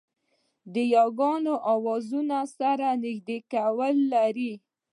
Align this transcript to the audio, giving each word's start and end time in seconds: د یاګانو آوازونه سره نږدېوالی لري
د 0.73 0.75
یاګانو 0.95 1.53
آوازونه 1.73 2.37
سره 2.59 2.87
نږدېوالی 3.03 4.03
لري 4.13 4.53